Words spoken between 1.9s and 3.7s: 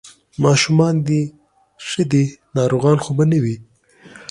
دي، ناروغان خو به نه وي؟